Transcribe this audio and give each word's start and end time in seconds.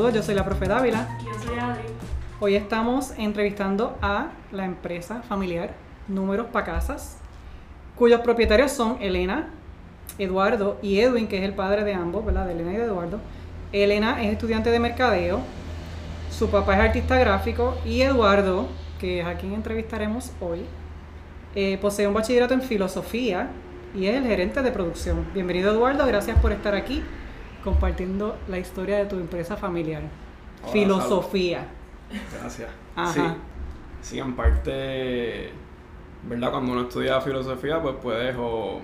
Saludos, 0.00 0.16
yo 0.16 0.22
soy 0.22 0.34
la 0.34 0.46
profe 0.46 0.64
Dávila. 0.64 1.08
Y 1.20 1.26
yo 1.26 1.34
soy 1.44 1.58
Adri. 1.58 1.82
Hoy 2.40 2.54
estamos 2.54 3.12
entrevistando 3.18 3.98
a 4.00 4.28
la 4.50 4.64
empresa 4.64 5.20
familiar 5.20 5.74
Números 6.08 6.46
Pa' 6.46 6.64
Casas, 6.64 7.18
cuyos 7.96 8.22
propietarios 8.22 8.72
son 8.72 8.96
Elena, 9.02 9.50
Eduardo 10.16 10.78
y 10.80 11.00
Edwin, 11.00 11.28
que 11.28 11.36
es 11.36 11.44
el 11.44 11.52
padre 11.52 11.84
de 11.84 11.92
ambos, 11.92 12.24
¿verdad? 12.24 12.46
De 12.46 12.52
Elena 12.52 12.72
y 12.72 12.76
de 12.78 12.84
Eduardo. 12.84 13.20
Elena 13.72 14.22
es 14.22 14.32
estudiante 14.32 14.70
de 14.70 14.78
mercadeo, 14.78 15.40
su 16.30 16.48
papá 16.48 16.76
es 16.76 16.80
artista 16.80 17.18
gráfico 17.18 17.76
y 17.84 18.00
Eduardo, 18.00 18.68
que 18.98 19.20
es 19.20 19.26
a 19.26 19.34
quien 19.34 19.52
entrevistaremos 19.52 20.32
hoy, 20.40 20.64
eh, 21.54 21.76
posee 21.76 22.08
un 22.08 22.14
bachillerato 22.14 22.54
en 22.54 22.62
filosofía 22.62 23.50
y 23.94 24.06
es 24.06 24.16
el 24.16 24.24
gerente 24.24 24.62
de 24.62 24.72
producción. 24.72 25.26
Bienvenido 25.34 25.70
Eduardo, 25.70 26.06
gracias 26.06 26.38
por 26.38 26.52
estar 26.52 26.74
aquí 26.74 27.04
compartiendo 27.62 28.36
la 28.48 28.58
historia 28.58 28.98
de 28.98 29.06
tu 29.06 29.16
empresa 29.16 29.56
familiar. 29.56 30.02
Hola, 30.62 30.72
filosofía. 30.72 31.66
Gracias. 32.38 32.70
Ajá. 32.96 33.12
Sí, 33.12 33.20
sí, 34.02 34.18
en 34.18 34.34
parte, 34.34 35.50
¿verdad? 36.28 36.50
Cuando 36.50 36.72
uno 36.72 36.82
estudia 36.82 37.20
filosofía, 37.20 37.80
pues 37.80 37.96
puedes 38.02 38.36
o, 38.38 38.80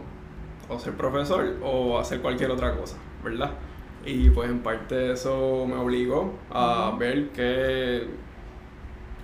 o 0.68 0.78
ser 0.78 0.94
profesor 0.94 1.56
o 1.62 1.98
hacer 1.98 2.20
cualquier 2.20 2.50
otra 2.50 2.76
cosa, 2.76 2.96
¿verdad? 3.22 3.50
Y 4.04 4.30
pues 4.30 4.48
en 4.48 4.60
parte 4.60 5.12
eso 5.12 5.66
me 5.66 5.74
obligó 5.74 6.32
a 6.52 6.94
ver 6.96 7.30
qué, 7.30 8.06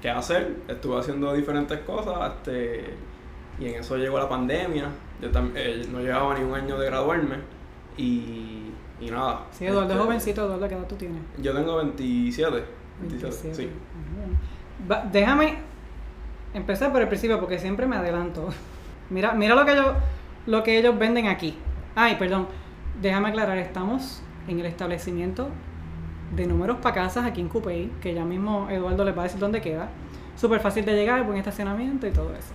qué 0.01 0.11
hacer. 0.11 0.57
Estuve 0.67 0.99
haciendo 0.99 1.33
diferentes 1.33 1.79
cosas 1.81 2.33
este, 2.37 2.95
y 3.61 3.67
en 3.67 3.81
eso 3.81 3.97
llegó 3.97 4.19
la 4.19 4.29
pandemia. 4.29 4.89
Yo 5.21 5.29
eh, 5.55 5.87
no 5.91 6.01
llevaba 6.01 6.37
ni 6.37 6.45
un 6.45 6.55
año 6.55 6.77
de 6.79 6.87
graduarme 6.87 7.37
y, 7.97 8.73
y 9.07 9.11
nada. 9.11 9.41
Sí, 9.51 9.67
Eduardo 9.67 9.91
es 9.91 9.97
este, 9.97 10.05
jovencito, 10.07 10.45
Eduardo, 10.47 10.69
¿qué 10.69 10.75
edad 10.75 10.87
tú 10.89 10.97
tienes? 10.97 11.23
Yo 11.39 11.53
tengo 11.55 11.77
27. 11.77 12.65
27, 13.01 13.37
27. 13.43 13.55
sí. 13.55 13.71
Va- 14.91 15.05
déjame 15.11 15.59
empezar 16.55 16.93
por 16.93 17.03
el 17.03 17.09
principio 17.09 17.39
porque 17.41 17.59
siempre 17.59 17.87
me 17.87 17.97
adelanto. 17.97 18.49
Mira, 19.11 19.33
mira 19.35 19.55
lo 19.55 19.65
que 19.67 19.73
ellos, 19.73 19.95
lo 20.47 20.63
que 20.63 20.79
ellos 20.79 20.99
venden 20.99 21.27
aquí. 21.27 21.59
Ay, 21.95 22.17
perdón. 22.17 22.47
Déjame 23.01 23.29
aclarar, 23.29 23.59
estamos 23.59 24.23
en 24.49 24.61
el 24.61 24.67
establecimiento 24.67 25.49
de 26.35 26.47
números 26.47 26.79
para 26.81 26.95
casas 26.95 27.27
aquí 27.27 27.41
en 27.43 27.49
Cupey, 27.49 27.91
que 28.01 28.15
ya 28.15 28.25
mismo 28.25 28.69
Eduardo 28.71 29.05
les 29.05 29.15
va 29.17 29.21
a 29.21 29.25
decir 29.25 29.39
dónde 29.41 29.61
queda. 29.61 29.89
Súper 30.37 30.61
fácil 30.61 30.85
de 30.87 30.95
llegar, 30.95 31.25
buen 31.25 31.37
estacionamiento 31.37 32.07
y 32.07 32.11
todo 32.11 32.31
eso. 32.35 32.55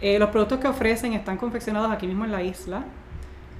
Eh, 0.00 0.18
los 0.18 0.30
productos 0.30 0.58
que 0.60 0.68
ofrecen 0.68 1.12
están 1.12 1.36
confeccionados 1.36 1.90
aquí 1.92 2.06
mismo 2.06 2.24
en 2.24 2.32
la 2.32 2.42
isla 2.42 2.84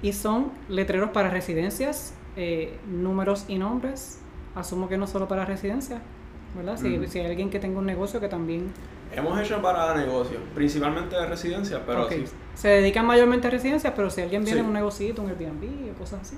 y 0.02 0.12
son 0.12 0.50
letreros 0.68 1.10
para 1.10 1.30
residencias, 1.30 2.14
eh, 2.36 2.78
números 2.86 3.44
y 3.48 3.56
nombres. 3.58 4.18
Asumo 4.54 4.88
que 4.88 4.98
no 4.98 5.06
solo 5.06 5.28
para 5.28 5.44
residencias, 5.46 6.00
¿verdad? 6.56 6.76
Si, 6.76 7.06
si 7.08 7.20
hay 7.20 7.26
alguien 7.26 7.48
que 7.50 7.58
tenga 7.58 7.78
un 7.78 7.86
negocio 7.86 8.20
que 8.20 8.28
también 8.28 8.72
Hemos 9.14 9.38
hecho 9.40 9.60
para 9.60 9.94
negocios, 9.94 10.40
principalmente 10.54 11.14
de 11.16 11.26
residencia, 11.26 11.82
pero 11.84 12.04
Ok. 12.04 12.12
sí. 12.12 12.24
se 12.54 12.68
dedican 12.68 13.06
mayormente 13.06 13.46
a 13.46 13.50
residencias, 13.50 13.92
pero 13.94 14.08
si 14.08 14.22
alguien 14.22 14.42
viene 14.42 14.58
Sí. 14.58 14.60
en 14.60 14.66
un 14.66 14.72
negocito, 14.72 15.20
un 15.22 15.28
Airbnb 15.28 15.92
o 15.94 15.98
cosas 15.98 16.22
así. 16.22 16.36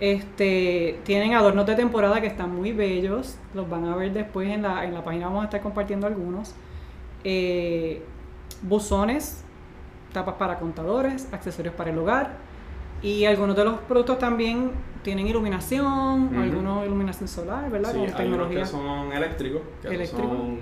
Este, 0.00 0.98
tienen 1.04 1.34
adornos 1.34 1.64
de 1.64 1.76
temporada 1.76 2.20
que 2.20 2.26
están 2.26 2.52
muy 2.52 2.72
bellos, 2.72 3.36
los 3.54 3.70
van 3.70 3.84
a 3.84 3.94
ver 3.94 4.12
después 4.12 4.48
en 4.50 4.62
la, 4.62 4.84
en 4.84 4.94
la 4.94 5.04
página, 5.04 5.26
vamos 5.26 5.42
a 5.42 5.44
estar 5.44 5.60
compartiendo 5.60 6.08
algunos. 6.08 6.54
Eh, 7.22 8.02
buzones, 8.62 9.44
tapas 10.12 10.34
para 10.34 10.58
contadores, 10.58 11.28
accesorios 11.32 11.74
para 11.74 11.90
el 11.90 11.98
hogar 11.98 12.32
y 13.02 13.24
algunos 13.24 13.56
de 13.56 13.64
los 13.64 13.78
productos 13.80 14.18
también 14.18 14.70
tienen 15.02 15.26
iluminación, 15.26 16.34
algunos 16.36 16.86
iluminación 16.86 17.28
solar, 17.28 17.68
¿verdad? 17.70 17.92
Sí, 17.92 17.98
Con 17.98 18.12
tecnología. 18.12 18.60
que 18.60 18.66
son 18.66 19.12
eléctricos, 19.12 19.62
que 19.82 19.88
Eléctrico. 19.88 20.28
son, 20.28 20.58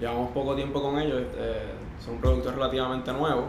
llevamos 0.00 0.30
poco 0.32 0.56
tiempo 0.56 0.82
con 0.82 0.98
ellos, 0.98 1.22
eh, 1.36 1.72
son 2.04 2.18
productos 2.18 2.54
relativamente 2.54 3.12
nuevos. 3.12 3.44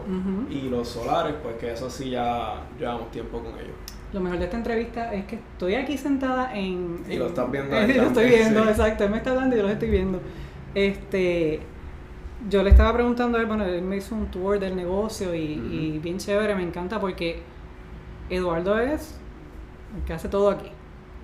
Y 0.48 0.68
los 0.68 0.88
solares, 0.88 1.34
pues 1.42 1.56
que 1.56 1.72
eso 1.72 1.90
sí 1.90 2.10
ya 2.10 2.62
llevamos 2.78 3.10
tiempo 3.10 3.38
con 3.40 3.54
ellos. 3.54 3.74
Lo 4.12 4.20
mejor 4.20 4.38
de 4.38 4.44
esta 4.44 4.58
entrevista 4.58 5.12
es 5.14 5.24
que 5.24 5.36
estoy 5.36 5.74
aquí 5.74 5.96
sentada 5.96 6.54
en... 6.54 7.02
Y 7.08 7.16
lo 7.16 7.28
estás 7.28 7.50
viendo 7.50 7.74
ahí 7.76 7.94
lo 7.94 8.02
estoy 8.04 8.28
viendo, 8.28 8.62
sí. 8.62 8.68
exacto. 8.68 9.04
Él 9.04 9.10
me 9.10 9.16
está 9.16 9.30
hablando 9.30 9.56
y 9.56 9.58
yo 9.58 9.62
los 9.64 9.72
estoy 9.72 9.90
viendo. 9.90 10.20
Este... 10.74 11.60
Yo 12.50 12.62
le 12.62 12.70
estaba 12.70 12.92
preguntando 12.92 13.38
a 13.38 13.40
él, 13.40 13.46
bueno, 13.46 13.64
él 13.64 13.82
me 13.82 13.96
hizo 13.96 14.16
un 14.16 14.26
tour 14.26 14.58
del 14.58 14.74
negocio 14.74 15.32
y 15.32 16.00
bien 16.02 16.18
chévere, 16.18 16.56
me 16.56 16.64
encanta 16.64 16.98
porque 17.00 17.40
Eduardo 18.36 18.78
es 18.78 19.14
el 19.96 20.04
que 20.04 20.12
hace 20.12 20.28
todo 20.28 20.50
aquí. 20.50 20.68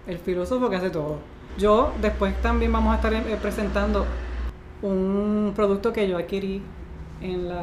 El 0.06 0.18
filósofo 0.18 0.70
que 0.70 0.76
hace 0.76 0.90
todo. 0.90 1.18
Yo 1.58 1.92
después 2.00 2.40
también 2.40 2.72
vamos 2.72 2.92
a 2.92 2.96
estar 2.96 3.12
eh, 3.12 3.38
presentando 3.40 4.06
un 4.82 5.52
producto 5.56 5.92
que 5.92 6.08
yo 6.08 6.16
adquirí 6.18 6.62
en 7.20 7.48
la, 7.48 7.62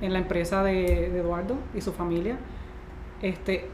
en 0.00 0.12
la 0.12 0.18
empresa 0.20 0.62
de, 0.62 1.06
Eduardo 1.18 1.56
y 1.74 1.80
su 1.80 1.92
familia. 1.92 2.36
Este, 3.20 3.68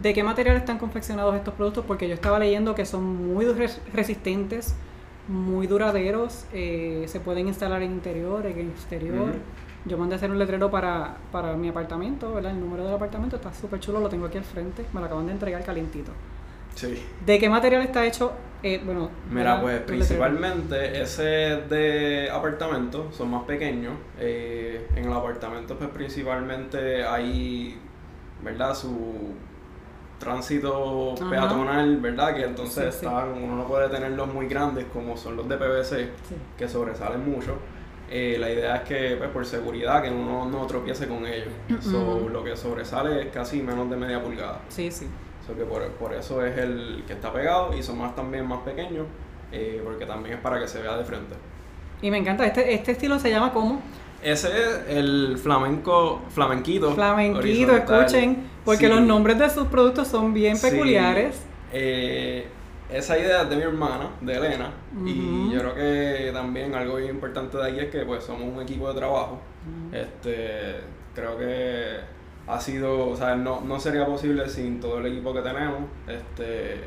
¿De 0.00 0.14
qué 0.14 0.22
material 0.22 0.56
están 0.56 0.78
confeccionados 0.78 1.34
estos 1.34 1.54
productos? 1.54 1.84
Porque 1.84 2.06
yo 2.06 2.14
estaba 2.14 2.38
leyendo 2.38 2.74
que 2.74 2.84
son 2.86 3.34
muy 3.34 3.44
res- 3.46 3.80
resistentes, 3.92 4.74
muy 5.26 5.66
duraderos, 5.66 6.44
eh, 6.52 7.04
se 7.08 7.20
pueden 7.20 7.48
instalar 7.48 7.82
en 7.82 7.92
interior, 7.92 8.46
en 8.46 8.70
exterior. 8.70 9.32
Yo 9.84 9.96
mandé 9.96 10.14
a 10.14 10.16
hacer 10.16 10.30
un 10.30 10.38
letrero 10.38 10.70
para, 10.70 11.16
para 11.32 11.54
mi 11.54 11.68
apartamento, 11.68 12.34
¿verdad? 12.34 12.52
El 12.52 12.60
número 12.60 12.84
del 12.84 12.94
apartamento 12.94 13.36
está 13.36 13.52
súper 13.54 13.80
chulo, 13.80 14.00
lo 14.00 14.08
tengo 14.08 14.26
aquí 14.26 14.38
al 14.38 14.44
frente, 14.44 14.84
me 14.92 15.00
lo 15.00 15.06
acaban 15.06 15.26
de 15.26 15.32
entregar 15.32 15.64
calientito. 15.64 16.12
Sí. 16.74 17.02
¿De 17.24 17.38
qué 17.38 17.48
material 17.48 17.82
está 17.82 18.04
hecho? 18.06 18.32
Eh, 18.62 18.80
bueno, 18.84 19.10
Mira, 19.30 19.60
pues 19.60 19.80
principalmente 19.82 21.00
ese 21.00 21.22
de 21.68 22.28
apartamentos 22.30 23.14
son 23.14 23.30
más 23.30 23.44
pequeños. 23.44 23.94
Eh, 24.18 24.86
en 24.94 25.04
el 25.06 25.12
apartamento, 25.12 25.76
pues 25.76 25.90
principalmente 25.90 27.04
hay, 27.04 27.78
¿verdad? 28.42 28.74
Su 28.74 29.32
tránsito 30.18 31.14
Ajá. 31.14 31.30
peatonal, 31.30 31.96
¿verdad? 31.98 32.34
Que 32.34 32.44
entonces 32.44 32.94
Sí, 32.96 33.06
uno 33.06 33.56
no 33.56 33.66
puede 33.66 33.88
tenerlos 33.88 34.32
muy 34.32 34.46
grandes 34.48 34.86
como 34.92 35.16
son 35.16 35.36
los 35.36 35.48
de 35.48 35.56
PVC, 35.56 36.08
que 36.56 36.68
sobresalen 36.68 37.28
mucho. 37.30 37.54
Eh, 38.10 38.36
la 38.40 38.50
idea 38.50 38.76
es 38.76 38.82
que, 38.82 39.16
pues, 39.18 39.28
por 39.30 39.44
seguridad, 39.44 40.02
que 40.02 40.10
uno 40.10 40.46
no 40.46 40.66
tropiece 40.66 41.06
con 41.06 41.26
ellos. 41.26 41.48
So, 41.82 41.98
Ujú. 42.16 42.28
lo 42.30 42.42
que 42.42 42.56
sobresale 42.56 43.20
es 43.22 43.26
casi 43.28 43.60
menos 43.62 43.90
de 43.90 43.96
media 43.96 44.22
pulgada. 44.22 44.60
Sí, 44.68 44.90
sí. 44.90 45.06
So 45.46 45.54
que 45.56 45.64
por, 45.64 45.86
por 45.92 46.14
eso 46.14 46.44
es 46.44 46.56
el 46.58 47.04
que 47.06 47.12
está 47.14 47.32
pegado 47.32 47.76
y 47.76 47.82
son 47.82 47.98
más 47.98 48.14
también 48.16 48.46
más 48.46 48.60
pequeños, 48.60 49.06
eh, 49.52 49.80
porque 49.84 50.06
también 50.06 50.36
es 50.36 50.40
para 50.40 50.58
que 50.58 50.66
se 50.68 50.80
vea 50.80 50.96
de 50.96 51.04
frente. 51.04 51.34
Y 52.00 52.10
me 52.10 52.18
encanta, 52.18 52.46
este, 52.46 52.72
este 52.74 52.92
estilo 52.92 53.18
se 53.18 53.30
llama 53.30 53.52
como 53.52 53.80
Ese 54.22 54.48
es 54.48 54.80
el 54.88 55.38
flamenco, 55.42 56.20
flamenquito. 56.30 56.92
flamenquito, 56.94 57.72
escuchen, 57.76 58.48
porque 58.64 58.86
Sí. 58.86 58.92
los 58.92 59.00
nombres 59.02 59.38
de 59.38 59.48
sus 59.50 59.66
productos 59.68 60.08
son 60.08 60.32
bien 60.34 60.56
Sí. 60.56 60.70
peculiares. 60.70 61.40
Eh, 61.72 62.46
esa 62.90 63.18
idea 63.18 63.42
es 63.42 63.50
de 63.50 63.56
mi 63.56 63.62
hermana, 63.62 64.10
de 64.20 64.36
Elena, 64.36 64.70
y 65.04 65.50
yo 65.52 65.60
creo 65.60 65.74
que 65.74 66.30
también 66.32 66.74
algo 66.74 66.96
bien 66.96 67.10
importante 67.10 67.56
de 67.58 67.64
ahí 67.64 67.78
es 67.80 67.90
que 67.90 68.00
pues 68.06 68.24
somos 68.24 68.42
un 68.54 68.62
equipo 68.62 68.88
de 68.92 68.98
trabajo. 68.98 69.40
Este, 69.92 70.80
creo 71.14 71.36
que 71.38 71.96
ha 72.46 72.58
sido, 72.60 73.08
o 73.10 73.16
sea, 73.16 73.36
no, 73.36 73.60
no 73.60 73.78
sería 73.78 74.06
posible 74.06 74.48
sin 74.48 74.80
todo 74.80 74.98
el 75.00 75.06
equipo 75.06 75.34
que 75.34 75.40
tenemos. 75.42 75.80
Este, 76.06 76.80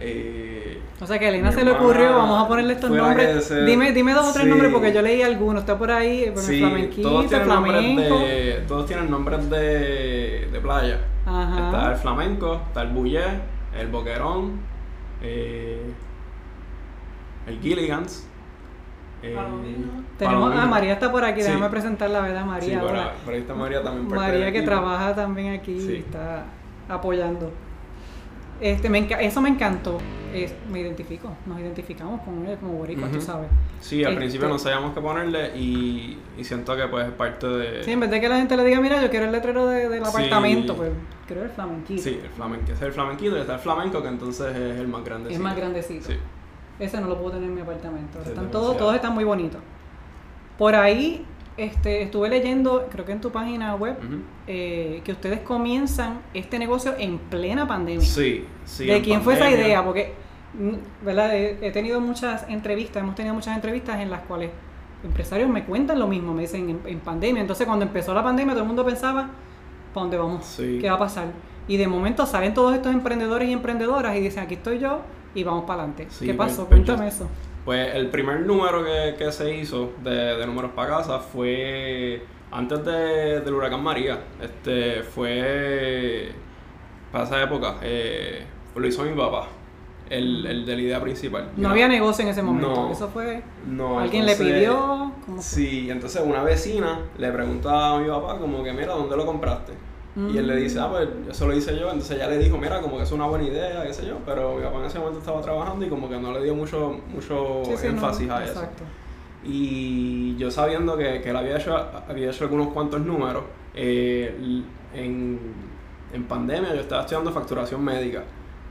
eh, 0.00 0.80
O 1.00 1.06
sea 1.06 1.18
que 1.18 1.26
a 1.26 1.28
Elena 1.30 1.50
se 1.50 1.64
le 1.64 1.72
ocurrió, 1.72 2.14
vamos 2.16 2.44
a 2.44 2.46
ponerle 2.46 2.74
estos 2.74 2.90
nombres. 2.90 3.44
se- 3.44 3.64
Dime, 3.64 3.92
dime 3.92 4.12
dos 4.12 4.28
o 4.28 4.32
tres 4.32 4.44
Sí. 4.44 4.50
nombres 4.50 4.72
porque 4.72 4.92
yo 4.92 5.02
leí 5.02 5.22
algunos. 5.22 5.62
Está 5.62 5.76
por 5.78 5.90
ahí, 5.90 6.24
bueno, 6.26 6.40
Sí, 6.42 6.60
flamenquito, 6.60 7.08
todos 7.08 7.26
tienen 7.28 7.46
flamenco. 7.46 8.18
de, 8.20 8.64
todos 8.68 8.86
tienen 8.86 9.10
nombres 9.10 9.50
de, 9.50 10.48
de 10.52 10.60
playa. 10.60 11.00
Ajá. 11.26 11.66
Está 11.66 11.90
el 11.92 11.96
flamenco, 11.96 12.60
está 12.68 12.82
el 12.82 12.88
bullé, 12.90 13.24
el 13.76 13.88
boquerón, 13.88 14.60
eh, 15.22 15.82
el 17.46 17.60
Gilligans. 17.60 18.26
eh. 19.22 19.34
Tenemos, 19.34 20.06
ah, 20.18 20.50
Palomino. 20.50 20.66
María 20.68 20.92
está 20.94 21.10
por 21.10 21.24
aquí, 21.24 21.40
Sí. 21.42 21.48
déjame 21.48 21.68
presentar 21.70 22.10
la 22.10 22.20
verdad, 22.20 22.44
María. 22.44 22.80
Sí, 22.80 22.86
por, 22.86 22.96
ahí- 23.34 23.40
está 23.40 23.54
María 23.54 23.82
también. 23.82 24.08
María 24.08 24.52
que 24.52 24.58
equipo. 24.58 24.64
trabaja 24.66 25.14
también 25.14 25.54
aquí 25.54 25.72
y 25.72 25.80
Sí. 25.80 25.94
está 25.96 26.44
apoyando. 26.88 27.50
Este, 28.60 28.88
me 28.88 29.06
eso 29.20 29.40
me 29.40 29.48
encantó. 29.50 29.98
Es- 30.34 30.54
me 30.70 30.80
identifico, 30.80 31.32
nos 31.46 31.58
identificamos 31.58 32.20
con 32.22 32.44
él 32.46 32.58
como 32.58 32.74
boricua, 32.74 33.08
tú 33.08 33.20
sabes. 33.20 33.48
Sí, 33.80 34.02
al 34.04 34.10
Este- 34.12 34.20
principio 34.20 34.48
no 34.48 34.58
sabíamos 34.58 34.92
qué 34.92 35.00
ponerle 35.00 35.56
y, 35.56 36.18
y 36.36 36.44
siento 36.44 36.76
que 36.76 36.86
pues 36.88 37.06
es 37.06 37.12
parte 37.12 37.46
de... 37.46 37.82
Sí, 37.84 37.92
en 37.92 38.00
vez 38.00 38.10
de 38.10 38.20
que 38.20 38.28
la 38.28 38.36
gente 38.36 38.54
le 38.56 38.64
diga, 38.64 38.80
mira, 38.80 39.00
yo 39.00 39.08
quiero 39.08 39.24
el 39.26 39.32
letrero 39.32 39.66
de- 39.66 39.88
del 39.88 40.04
Sí. 40.04 40.10
apartamento, 40.10 40.76
pues 40.76 40.90
quiero 41.26 41.44
el 41.44 41.50
flamenquito. 41.50 42.02
Sí, 42.02 42.20
el 42.22 42.28
flamenco. 42.30 42.64
Ese 42.66 42.74
es 42.74 42.82
el 42.82 42.92
flamenquito 42.92 43.36
y 43.38 43.40
está 43.40 43.54
el 43.54 43.60
flamenco 43.60 44.02
que 44.02 44.08
entonces 44.08 44.54
es 44.54 44.78
el 44.80 44.88
más 44.88 45.02
grande. 45.04 45.32
Es 45.32 45.38
más 45.40 45.56
grandecito. 45.56 46.08
Sí. 46.08 46.18
Ese 46.78 47.00
no 47.00 47.08
lo 47.08 47.16
puedo 47.18 47.32
tener 47.32 47.48
en 47.48 47.54
mi 47.54 47.60
apartamento. 47.62 48.18
Sí, 48.22 48.28
Están 48.28 48.50
todos, 48.50 48.76
todos 48.76 48.94
están 48.94 49.14
muy 49.14 49.24
bonitos. 49.24 49.60
Por 50.58 50.74
ahí 50.74 51.24
este, 51.58 52.02
estuve 52.02 52.28
leyendo, 52.28 52.86
creo 52.90 53.04
que 53.04 53.12
en 53.12 53.20
tu 53.20 53.30
página 53.30 53.74
web, 53.74 53.96
eh, 54.46 55.02
que 55.04 55.12
ustedes 55.12 55.40
comienzan 55.40 56.20
este 56.32 56.58
negocio 56.58 56.94
en 56.98 57.18
plena 57.18 57.66
pandemia. 57.66 58.00
Sí, 58.00 58.44
sí. 58.64 58.86
¿De 58.86 59.02
quién 59.02 59.22
fue 59.22 59.34
esa 59.34 59.50
idea? 59.50 59.84
Porque 59.84 60.14
mm, 60.54 61.04
¿verdad? 61.04 61.34
He, 61.36 61.70
tenido 61.72 62.00
muchas 62.00 62.46
entrevistas, 62.48 63.02
hemos 63.02 63.16
tenido 63.16 63.34
muchas 63.34 63.56
entrevistas 63.56 64.00
en 64.00 64.10
las 64.10 64.20
cuales 64.22 64.50
empresarios 65.02 65.50
me 65.50 65.64
cuentan 65.64 65.98
lo 65.98 66.06
mismo, 66.06 66.32
me 66.32 66.42
dicen 66.42 66.70
en, 66.70 66.80
en 66.86 67.00
pandemia. 67.00 67.40
Entonces 67.40 67.66
cuando 67.66 67.84
empezó 67.84 68.14
la 68.14 68.22
pandemia 68.22 68.54
todo 68.54 68.62
el 68.62 68.68
mundo 68.68 68.84
pensaba, 68.84 69.30
¿para 69.92 70.02
dónde 70.02 70.16
vamos? 70.16 70.44
Sí. 70.44 70.78
¿Qué 70.80 70.88
va 70.88 70.96
a 70.96 70.98
pasar? 71.00 71.26
Y 71.66 71.76
de 71.76 71.86
momento 71.88 72.24
salen 72.24 72.54
todos 72.54 72.74
estos 72.74 72.92
emprendedores 72.92 73.48
y 73.48 73.52
emprendedoras 73.52 74.16
y 74.16 74.20
dicen, 74.20 74.44
aquí 74.44 74.54
estoy 74.54 74.78
yo 74.78 75.00
y 75.34 75.44
vamos 75.44 75.64
para 75.64 75.82
adelante. 75.82 76.06
Sí, 76.10 76.26
¿Qué 76.26 76.34
pasó? 76.34 76.66
pues, 76.66 76.80
Cuéntame 76.80 77.08
eso. 77.08 77.28
Pues 77.68 77.94
el 77.94 78.08
primer 78.08 78.40
número 78.46 78.82
que, 78.82 79.16
que 79.18 79.30
se 79.30 79.54
hizo 79.54 79.92
de, 80.02 80.10
de 80.38 80.46
números 80.46 80.70
para 80.74 80.96
casa 80.96 81.18
fue 81.18 82.22
antes 82.50 82.82
de, 82.82 83.40
del 83.42 83.52
huracán 83.52 83.82
María. 83.82 84.20
Este 84.40 85.02
fue 85.02 86.32
para 87.12 87.24
esa 87.24 87.42
época. 87.42 87.76
Eh, 87.82 88.46
lo 88.74 88.86
hizo 88.86 89.02
mi 89.02 89.14
papá, 89.14 89.48
el, 90.08 90.46
el 90.46 90.64
de 90.64 90.76
la 90.76 90.80
idea 90.80 91.00
principal. 91.02 91.50
No 91.58 91.68
había 91.68 91.88
negocio 91.88 92.22
en 92.24 92.30
ese 92.30 92.42
momento. 92.42 92.74
No. 92.74 92.90
Eso 92.90 93.06
fue... 93.08 93.42
No, 93.66 94.00
¿Alguien 94.00 94.22
entonces- 94.22 94.46
le 94.46 94.54
pidió? 94.54 95.12
Sí, 95.38 95.90
entonces 95.90 96.22
una 96.24 96.42
vecina 96.42 97.00
le 97.18 97.30
pregunta 97.30 97.96
a 97.96 97.98
mi 97.98 98.08
papá 98.08 98.38
como 98.38 98.64
que, 98.64 98.72
mira, 98.72 98.94
¿dónde 98.94 99.14
lo 99.14 99.26
compraste? 99.26 99.74
Y 100.32 100.36
él 100.36 100.46
le 100.46 100.56
dice, 100.56 100.80
ah, 100.80 100.88
pues 100.90 101.08
eso 101.30 101.46
lo 101.46 101.54
hice 101.54 101.78
yo. 101.78 101.86
Entonces 101.86 102.16
ella 102.16 102.28
le 102.28 102.38
dijo, 102.38 102.58
mira, 102.58 102.80
como 102.80 102.96
que 102.96 103.04
es 103.04 103.12
una 103.12 103.26
buena 103.26 103.44
idea, 103.44 103.84
qué 103.86 103.92
sé 103.92 104.06
yo. 104.06 104.18
Pero 104.26 104.56
mi 104.56 104.62
papá 104.62 104.80
en 104.80 104.84
ese 104.86 104.98
momento 104.98 105.20
estaba 105.20 105.40
trabajando 105.40 105.86
y 105.86 105.88
como 105.88 106.08
que 106.08 106.18
no 106.18 106.32
le 106.32 106.42
dio 106.42 106.54
mucho, 106.54 106.98
mucho 107.08 107.62
Sí, 107.64 107.76
sí, 107.76 107.86
no, 107.86 107.92
énfasis 107.92 108.30
a 108.30 108.44
eso. 108.44 108.52
Exacto. 108.54 108.82
Y 109.44 110.36
yo 110.36 110.50
sabiendo 110.50 110.96
que, 110.96 111.20
que 111.20 111.30
él 111.30 111.36
había 111.36 111.56
hecho, 111.56 111.76
había 112.08 112.30
hecho 112.30 112.44
algunos 112.44 112.68
cuantos 112.68 113.00
números, 113.00 113.44
eh, 113.74 114.62
en, 114.94 115.38
en 116.12 116.24
pandemia 116.24 116.74
yo 116.74 116.80
estaba 116.80 117.02
estudiando 117.02 117.30
facturación 117.30 117.84
médica 117.84 118.24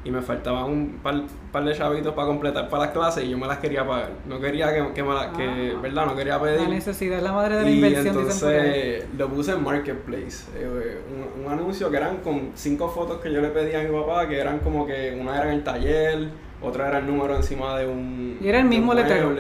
y 0.07 0.11
me 0.11 0.21
faltaban 0.21 0.63
un 0.71 0.99
par, 1.03 1.21
par 1.51 1.65
de 1.65 1.75
chavitos 1.75 2.13
para 2.13 2.27
completar 2.29 2.69
para 2.69 2.83
las 2.85 2.93
clases 2.93 3.25
y 3.25 3.29
yo 3.29 3.37
me 3.37 3.45
las 3.45 3.57
quería 3.57 3.85
pagar. 3.85 4.11
No 4.25 4.39
quería 4.39 4.73
que, 4.73 4.93
que 4.93 5.03
me 5.03 5.13
las, 5.13 5.27
que, 5.35 5.73
Ah. 5.75 5.79
¿verdad? 5.81 6.05
No 6.05 6.15
quería 6.15 6.37
La 6.37 6.41
pedir. 6.43 6.69
necesidad 6.69 7.17
es 7.17 7.23
la 7.23 7.33
madre 7.33 7.57
de 7.57 7.63
la 7.63 7.69
Y 7.69 7.73
inversión, 7.75 8.07
entonces 8.17 9.05
lo 9.17 9.27
puse 9.27 9.51
en 9.51 9.63
Marketplace, 9.63 10.45
eh, 10.55 11.01
un, 11.35 11.45
un 11.45 11.51
anuncio 11.51 11.91
que 11.91 11.97
eran 11.97 12.17
con 12.17 12.51
cinco 12.55 12.87
fotos 12.87 13.19
que 13.19 13.33
yo 13.33 13.41
le 13.41 13.49
pedí 13.49 13.75
a 13.75 13.83
mi 13.83 13.91
papá, 13.91 14.29
que 14.29 14.39
eran 14.39 14.59
como 14.59 14.87
que 14.87 15.17
una 15.19 15.35
era 15.35 15.51
en 15.51 15.57
el 15.57 15.63
taller, 15.65 16.29
otra 16.61 16.87
era 16.87 16.99
el 16.99 17.07
número 17.07 17.35
encima 17.35 17.77
de 17.77 17.85
un... 17.87 18.37
¿Y 18.39 18.47
era 18.47 18.59
el 18.59 18.65
mismo 18.65 18.93
letrero? 18.93 19.33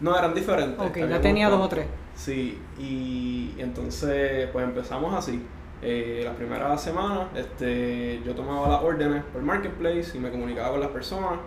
No, 0.00 0.18
eran 0.18 0.32
diferentes. 0.34 0.78
Ok, 0.80 0.96
ya 1.10 1.20
tenía 1.20 1.50
dos 1.50 1.60
o 1.60 1.68
tres. 1.68 1.84
Sí, 2.14 2.58
y, 2.78 3.52
y 3.54 3.60
entonces 3.60 4.48
pues 4.50 4.64
empezamos 4.64 5.14
así. 5.14 5.42
Eh, 5.82 6.22
la 6.24 6.32
primera 6.32 6.76
semana 6.78 7.28
este, 7.36 8.20
yo 8.24 8.34
tomaba 8.34 8.68
las 8.68 8.82
órdenes 8.82 9.22
por 9.32 9.42
Marketplace 9.42 10.16
y 10.16 10.18
me 10.20 10.30
comunicaba 10.30 10.70
con 10.70 10.80
las 10.80 10.88
personas 10.90 11.38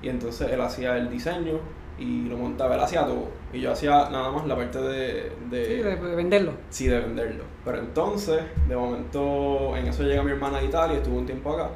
y 0.00 0.08
entonces 0.08 0.50
él 0.52 0.60
hacía 0.60 0.96
el 0.96 1.10
diseño 1.10 1.58
y 1.98 2.22
lo 2.28 2.36
montaba, 2.36 2.74
él 2.76 2.80
hacía 2.80 3.04
todo 3.04 3.28
y 3.52 3.60
yo 3.60 3.72
hacía 3.72 4.08
nada 4.10 4.30
más 4.30 4.46
la 4.46 4.56
parte 4.56 4.78
de, 4.80 5.32
de, 5.50 5.64
Sí, 5.66 5.74
de, 5.82 5.96
de 5.96 6.14
venderlo. 6.16 6.52
sí, 6.70 6.86
de 6.86 7.00
venderlo. 7.00 7.44
Pero 7.64 7.78
entonces, 7.78 8.40
de 8.68 8.76
momento, 8.76 9.76
en 9.76 9.86
eso 9.88 10.02
llega 10.04 10.22
mi 10.22 10.30
hermana 10.32 10.58
de 10.60 10.66
Italia, 10.66 10.96
estuvo 10.98 11.18
un 11.18 11.26
tiempo 11.26 11.52
acá. 11.52 11.70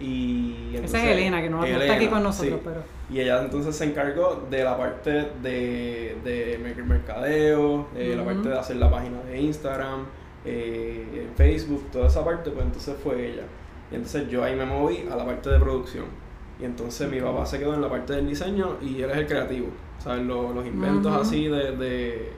Y 0.00 0.76
Esa 0.76 0.98
es 0.98 1.04
Elena, 1.10 1.42
que 1.42 1.50
no, 1.50 1.58
no 1.58 1.66
está 1.66 1.94
aquí 1.94 2.06
con 2.06 2.22
nosotros, 2.22 2.54
sí. 2.54 2.60
pero... 2.64 2.82
Y 3.10 3.20
ella 3.20 3.42
entonces 3.42 3.74
se 3.74 3.84
encargó 3.86 4.46
de 4.48 4.62
la 4.62 4.76
parte 4.76 5.10
de, 5.42 6.16
de 6.22 6.60
mer- 6.62 6.84
mercadeo, 6.84 7.88
de 7.94 8.14
la 8.14 8.22
Ujú. 8.22 8.32
parte 8.34 8.48
de 8.50 8.58
hacer 8.58 8.76
la 8.76 8.90
página 8.90 9.20
de 9.22 9.40
Instagram, 9.40 10.06
eh, 10.48 11.26
Facebook, 11.36 11.90
toda 11.92 12.08
esa 12.08 12.24
parte, 12.24 12.50
pues 12.50 12.64
entonces 12.64 12.96
fue 13.02 13.32
ella. 13.32 13.42
Y 13.90 13.94
entonces 13.94 14.28
yo 14.28 14.44
ahí 14.44 14.54
me 14.54 14.64
moví 14.64 15.06
a 15.10 15.16
la 15.16 15.24
parte 15.24 15.50
de 15.50 15.58
producción. 15.58 16.06
Y 16.60 16.64
entonces 16.64 17.10
mi 17.10 17.20
papá 17.20 17.46
se 17.46 17.58
quedó 17.58 17.74
en 17.74 17.80
la 17.80 17.88
parte 17.88 18.14
del 18.14 18.28
diseño 18.28 18.76
y 18.82 19.00
él 19.02 19.10
es 19.10 19.16
el 19.16 19.26
creativo. 19.26 19.68
¿Sabes? 19.98 20.24
Los, 20.24 20.54
los 20.54 20.66
inventos 20.66 21.12
así 21.14 21.48
de, 21.48 21.76
de, 21.76 22.32